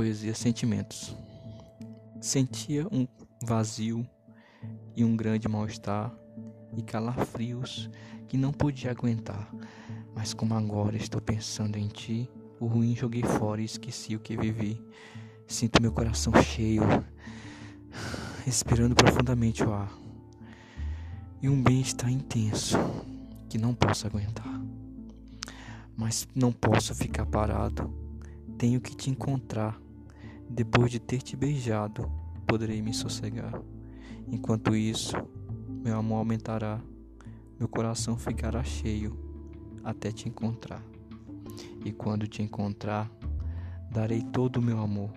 Poesia 0.00 0.34
Sentimentos. 0.34 1.14
Sentia 2.22 2.86
um 2.90 3.06
vazio 3.44 4.02
e 4.96 5.04
um 5.04 5.14
grande 5.14 5.46
mal-estar 5.46 6.10
e 6.74 6.80
calafrios 6.80 7.90
que 8.26 8.38
não 8.38 8.50
podia 8.50 8.92
aguentar. 8.92 9.54
Mas 10.14 10.32
como 10.32 10.54
agora 10.54 10.96
estou 10.96 11.20
pensando 11.20 11.76
em 11.76 11.86
ti, 11.86 12.30
o 12.58 12.64
ruim 12.64 12.96
joguei 12.96 13.22
fora 13.22 13.60
e 13.60 13.66
esqueci 13.66 14.16
o 14.16 14.20
que 14.20 14.38
vivi. 14.38 14.82
Sinto 15.46 15.82
meu 15.82 15.92
coração 15.92 16.32
cheio, 16.42 16.82
respirando 18.46 18.94
profundamente 18.94 19.62
o 19.62 19.70
ar. 19.70 19.92
E 21.42 21.48
um 21.50 21.62
bem-estar 21.62 22.10
intenso 22.10 22.78
que 23.50 23.58
não 23.58 23.74
posso 23.74 24.06
aguentar. 24.06 24.62
Mas 25.94 26.26
não 26.34 26.50
posso 26.50 26.94
ficar 26.94 27.26
parado 27.26 28.00
tenho 28.60 28.78
que 28.78 28.94
te 28.94 29.08
encontrar. 29.08 29.80
Depois 30.52 30.90
de 30.90 30.98
ter 30.98 31.22
te 31.22 31.36
beijado, 31.36 32.10
poderei 32.44 32.82
me 32.82 32.92
sossegar. 32.92 33.62
Enquanto 34.26 34.74
isso, 34.74 35.14
meu 35.68 35.96
amor 35.96 36.16
aumentará, 36.16 36.80
meu 37.56 37.68
coração 37.68 38.18
ficará 38.18 38.64
cheio 38.64 39.16
até 39.84 40.10
te 40.10 40.28
encontrar. 40.28 40.82
E 41.84 41.92
quando 41.92 42.26
te 42.26 42.42
encontrar, 42.42 43.08
darei 43.92 44.22
todo 44.22 44.56
o 44.56 44.62
meu 44.62 44.80
amor, 44.80 45.12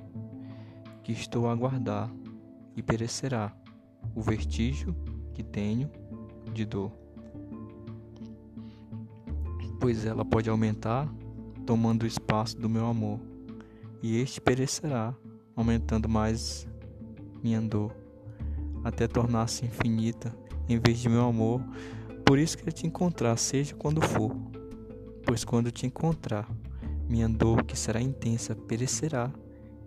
que 1.03 1.11
estou 1.11 1.47
a 1.47 1.51
aguardar, 1.51 2.13
e 2.75 2.83
perecerá 2.83 3.55
o 4.13 4.21
vestígio 4.21 4.95
que 5.33 5.43
tenho 5.43 5.89
de 6.53 6.63
dor. 6.63 6.91
Pois 9.79 10.05
ela 10.05 10.23
pode 10.23 10.47
aumentar, 10.47 11.11
tomando 11.65 12.03
o 12.03 12.07
espaço 12.07 12.55
do 12.57 12.69
meu 12.69 12.85
amor 12.85 13.19
e 14.03 14.19
este 14.19 14.41
perecerá, 14.41 15.15
aumentando 15.55 16.09
mais 16.09 16.67
minha 17.43 17.61
dor, 17.61 17.91
até 18.83 19.07
tornar-se 19.07 19.65
infinita 19.65 20.35
em 20.67 20.79
vez 20.79 20.99
de 20.99 21.09
meu 21.09 21.25
amor. 21.25 21.61
Por 22.25 22.39
isso 22.39 22.57
quero 22.57 22.71
te 22.71 22.87
encontrar, 22.87 23.37
seja 23.37 23.75
quando 23.75 24.01
for, 24.01 24.35
pois 25.25 25.43
quando 25.43 25.71
te 25.71 25.85
encontrar, 25.85 26.49
minha 27.07 27.27
dor, 27.27 27.63
que 27.63 27.77
será 27.77 28.01
intensa, 28.01 28.55
perecerá, 28.55 29.31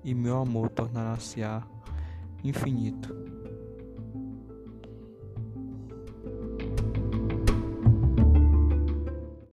e 0.04 0.14
meu 0.14 0.38
amor 0.38 0.70
tornará-se-á 0.70 1.66
infinito. 2.44 3.14